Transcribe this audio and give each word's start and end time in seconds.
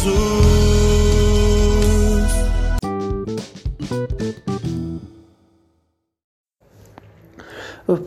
Jesus. 0.00 0.40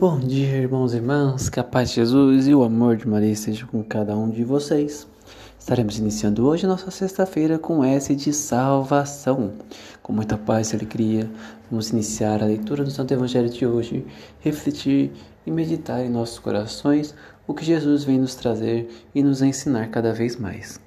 Bom 0.00 0.18
dia, 0.18 0.56
irmãos 0.56 0.92
e 0.92 0.96
irmãs, 0.96 1.48
que 1.48 1.60
a 1.60 1.64
paz 1.64 1.90
de 1.90 1.96
Jesus 1.96 2.48
e 2.48 2.54
o 2.54 2.64
amor 2.64 2.96
de 2.96 3.06
Maria 3.06 3.30
esteja 3.30 3.64
com 3.66 3.82
cada 3.84 4.16
um 4.16 4.28
de 4.28 4.42
vocês. 4.42 5.06
Estaremos 5.58 5.98
iniciando 5.98 6.46
hoje 6.46 6.66
nossa 6.66 6.90
sexta-feira 6.90 7.58
com 7.58 7.84
S 7.84 8.14
de 8.14 8.32
salvação. 8.32 9.52
Com 10.02 10.12
muita 10.12 10.36
paz 10.36 10.72
e 10.72 10.76
alegria, 10.76 11.30
vamos 11.70 11.90
iniciar 11.90 12.42
a 12.42 12.46
leitura 12.46 12.82
do 12.82 12.90
Santo 12.90 13.14
Evangelho 13.14 13.48
de 13.48 13.64
hoje, 13.64 14.04
refletir 14.40 15.12
e 15.46 15.50
meditar 15.50 16.04
em 16.04 16.10
nossos 16.10 16.38
corações 16.38 17.14
o 17.46 17.54
que 17.54 17.64
Jesus 17.64 18.04
vem 18.04 18.18
nos 18.18 18.34
trazer 18.34 18.88
e 19.14 19.22
nos 19.22 19.42
ensinar 19.42 19.88
cada 19.88 20.12
vez 20.12 20.36
mais. 20.36 20.83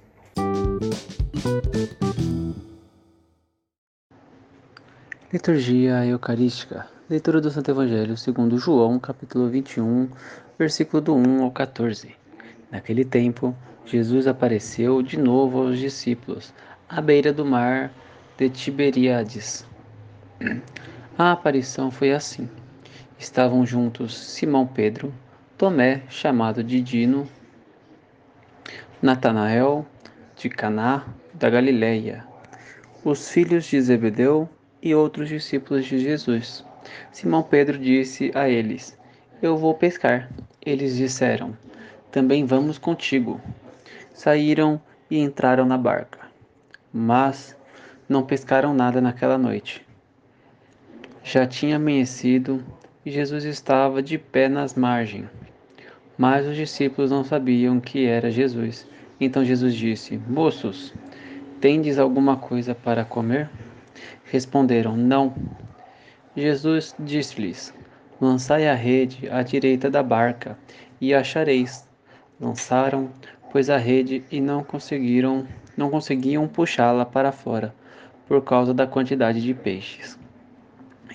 Liturgia 5.29 6.05
Eucarística. 6.05 6.87
Leitura 7.09 7.41
do 7.41 7.51
Santo 7.51 7.69
Evangelho 7.69 8.15
segundo 8.15 8.57
João, 8.57 8.97
capítulo 8.97 9.49
21, 9.49 10.07
versículo 10.57 11.01
do 11.01 11.13
1 11.13 11.43
ao 11.43 11.51
14. 11.51 12.15
Naquele 12.71 13.03
tempo, 13.03 13.53
Jesus 13.85 14.25
apareceu 14.25 15.01
de 15.01 15.19
novo 15.19 15.63
aos 15.63 15.79
discípulos, 15.79 16.53
à 16.87 17.01
beira 17.01 17.33
do 17.33 17.43
mar 17.43 17.91
de 18.37 18.49
Tiberíades. 18.49 19.65
A 21.19 21.33
aparição 21.33 21.91
foi 21.91 22.13
assim. 22.13 22.49
Estavam 23.19 23.65
juntos 23.65 24.17
Simão 24.17 24.65
Pedro, 24.65 25.13
Tomé, 25.57 26.03
chamado 26.07 26.63
de 26.63 26.79
Dino, 26.79 27.27
Natanael, 29.01 29.85
de 30.37 30.47
Caná, 30.47 31.05
da 31.33 31.49
Galileia, 31.49 32.25
os 33.03 33.29
filhos 33.29 33.65
de 33.65 33.81
Zebedeu 33.81 34.49
e 34.87 34.95
outros 34.95 35.27
discípulos 35.27 35.85
de 35.85 35.99
Jesus. 35.99 36.63
Simão 37.11 37.43
Pedro 37.43 37.77
disse 37.77 38.31
a 38.33 38.47
eles: 38.47 38.97
Eu 39.41 39.57
vou 39.57 39.73
pescar. 39.73 40.29
Eles 40.65 40.95
disseram: 40.95 41.57
Também 42.11 42.45
vamos 42.45 42.77
contigo. 42.77 43.41
Saíram 44.13 44.81
e 45.11 45.19
entraram 45.19 45.65
na 45.65 45.77
barca. 45.77 46.19
Mas 46.93 47.55
não 48.07 48.23
pescaram 48.23 48.73
nada 48.73 49.01
naquela 49.01 49.37
noite. 49.37 49.85
Já 51.23 51.45
tinha 51.45 51.75
amanhecido 51.75 52.63
e 53.05 53.11
Jesus 53.11 53.43
estava 53.43 54.01
de 54.01 54.17
pé 54.17 54.47
nas 54.47 54.73
margens. 54.73 55.27
Mas 56.17 56.47
os 56.47 56.55
discípulos 56.55 57.11
não 57.11 57.23
sabiam 57.23 57.79
que 57.81 58.05
era 58.05 58.31
Jesus. 58.31 58.87
Então 59.19 59.43
Jesus 59.43 59.75
disse: 59.75 60.17
Moços, 60.29 60.93
tendes 61.59 61.99
alguma 61.99 62.37
coisa 62.37 62.73
para 62.73 63.03
comer? 63.03 63.49
Responderam: 64.25 64.95
Não. 64.95 65.33
Jesus 66.35 66.95
disse-lhes: 66.99 67.73
Lançai 68.19 68.67
a 68.67 68.73
rede 68.73 69.29
à 69.29 69.41
direita 69.41 69.89
da 69.89 70.01
barca 70.01 70.57
e 70.99 71.13
achareis. 71.13 71.87
Lançaram, 72.39 73.09
pois 73.51 73.69
a 73.69 73.77
rede 73.77 74.23
e 74.31 74.39
não 74.39 74.63
conseguiram, 74.63 75.47
não 75.75 75.89
conseguiam 75.89 76.47
puxá-la 76.47 77.05
para 77.05 77.31
fora 77.31 77.73
por 78.27 78.43
causa 78.43 78.73
da 78.73 78.85
quantidade 78.85 79.41
de 79.41 79.53
peixes. 79.53 80.19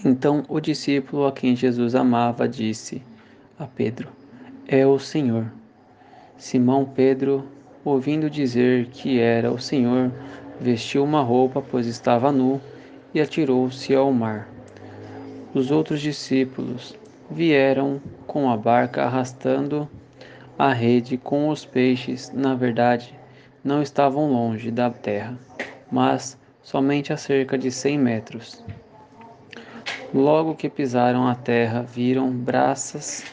Então 0.05 0.45
o 0.49 0.59
discípulo 0.59 1.27
a 1.27 1.33
quem 1.33 1.55
Jesus 1.55 1.95
amava 1.95 2.49
disse 2.49 3.03
a 3.59 3.67
Pedro: 3.67 4.09
É 4.67 4.87
o 4.87 4.99
Senhor. 4.99 5.47
Simão 6.37 6.85
Pedro, 6.85 7.47
ouvindo 7.85 8.29
dizer 8.29 8.87
que 8.87 9.21
era 9.21 9.53
o 9.53 9.61
Senhor, 9.61 10.11
vestiu 10.61 11.05
uma 11.05 11.23
roupa, 11.23 11.63
pois 11.63 11.87
estava 11.87 12.33
nu, 12.33 12.61
e 13.15 13.21
atirou-se 13.21 13.95
ao 13.95 14.13
mar. 14.13 14.49
Os 15.55 15.71
outros 15.71 16.01
discípulos 16.01 16.97
vieram 17.31 18.01
com 18.27 18.51
a 18.51 18.57
barca 18.57 19.05
arrastando 19.05 19.89
a 20.59 20.73
rede 20.73 21.17
com 21.17 21.49
os 21.49 21.65
peixes. 21.65 22.31
Na 22.33 22.55
verdade, 22.55 23.19
não 23.63 23.83
estavam 23.83 24.33
longe 24.33 24.71
da 24.71 24.91
terra, 24.91 25.39
mas 25.91 26.39
somente 26.63 27.13
a 27.13 27.17
cerca 27.17 27.59
de 27.59 27.71
cem 27.71 27.99
metros. 27.99 28.65
Logo 30.15 30.55
que 30.55 30.69
pisaram 30.69 31.27
a 31.27 31.35
terra, 31.35 31.83
viram 31.83 32.31
braças 32.31 33.25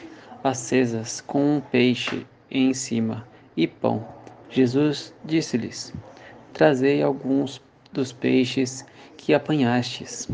acesas 0.42 1.20
com 1.20 1.56
um 1.56 1.60
peixe 1.60 2.26
em 2.50 2.72
cima 2.72 3.26
e 3.56 3.66
pão. 3.66 4.04
Jesus 4.48 5.14
disse-lhes: 5.24 5.92
Trazei 6.52 7.02
alguns 7.02 7.62
dos 7.92 8.12
peixes 8.12 8.84
que 9.16 9.34
apanhastes. 9.34 10.28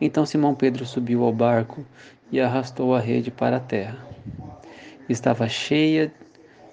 Então 0.00 0.24
Simão 0.24 0.54
Pedro 0.54 0.86
subiu 0.86 1.24
ao 1.24 1.32
barco 1.32 1.84
e 2.30 2.40
arrastou 2.40 2.94
a 2.94 3.00
rede 3.00 3.30
para 3.30 3.56
a 3.56 3.60
terra. 3.60 3.98
Estava 5.08 5.48
cheia 5.48 6.12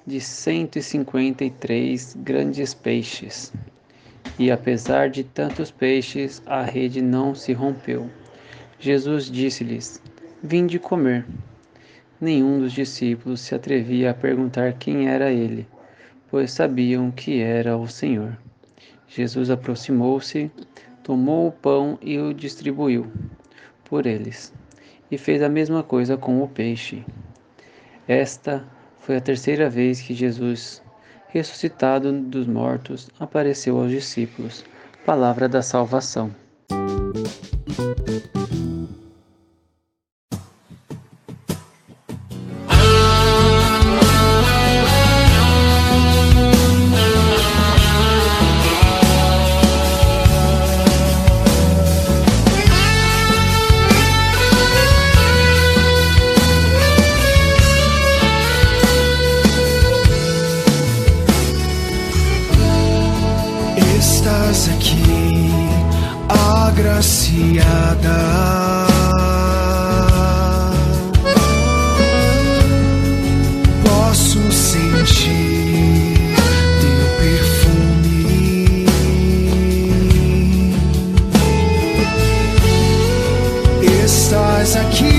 de 0.06 0.22
cento 0.22 0.78
e 0.78 0.82
cinquenta 0.82 1.44
e 1.44 1.52
três 1.52 2.16
grandes 2.18 2.74
peixes. 2.74 3.54
E 4.38 4.50
apesar 4.50 5.10
de 5.10 5.24
tantos 5.24 5.70
peixes, 5.70 6.42
a 6.46 6.62
rede 6.62 7.02
não 7.02 7.36
se 7.36 7.54
rompeu. 7.54 8.10
Jesus 8.80 9.30
disse-lhes: 9.30 10.02
Vinde 10.42 10.80
comer. 10.80 11.26
Nenhum 12.22 12.60
dos 12.60 12.74
discípulos 12.74 13.42
se 13.42 13.56
atrevia 13.56 14.12
a 14.12 14.14
perguntar 14.14 14.74
quem 14.74 15.10
era 15.10 15.32
ele, 15.32 15.68
pois 16.30 16.52
sabiam 16.52 17.12
que 17.12 17.42
era 17.42 17.78
o 17.78 17.88
Senhor. 17.88 18.38
Jesus 19.10 19.50
aproximou-se, 19.50 20.52
tomou 21.04 21.48
o 21.48 21.52
pão 21.52 21.98
e 22.02 22.20
o 22.20 22.34
distribuiu 22.34 23.12
por 23.84 24.06
eles, 24.06 24.54
e 25.10 25.18
fez 25.18 25.42
a 25.42 25.50
mesma 25.50 25.82
coisa 25.82 26.16
com 26.16 26.44
o 26.44 26.48
peixe. 26.48 27.04
Esta 28.08 28.64
foi 29.00 29.18
a 29.18 29.22
terceira 29.22 29.70
vez 29.70 30.00
que 30.00 30.14
Jesus, 30.14 30.84
ressuscitado 31.30 32.12
dos 32.14 32.46
mortos, 32.46 33.10
apareceu 33.20 33.80
aos 33.80 33.90
discípulos. 33.90 34.64
Palavra 35.06 35.50
da 35.50 35.64
salvação. 35.64 36.30
aqui, 64.80 65.52
agraciada. 66.68 68.18
Posso 73.84 74.40
sentir 74.52 76.16
teu 76.80 77.06
perfume. 77.20 78.86
Estás 84.06 84.76
aqui. 84.78 85.19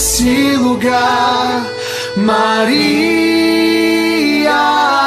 Nesse 0.00 0.56
lugar. 0.56 1.62
Maria 2.16 3.20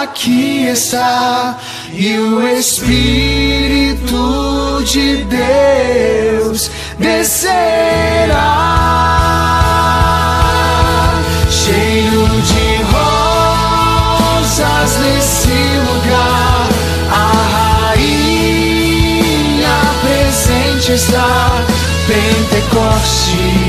aqui 0.03 0.67
está 0.67 1.57
e 1.91 2.15
o 2.15 2.47
Espírito 2.47 4.03
de 4.85 5.23
Deus 5.23 6.69
descerá, 6.99 7.63
cheio 11.49 12.27
de 12.49 12.83
rosas 12.93 14.91
nesse 14.99 15.57
lugar. 15.89 16.69
A 17.09 17.31
rainha 17.95 19.75
presente 20.03 20.91
está, 20.91 21.65
Pentecostes 22.05 23.62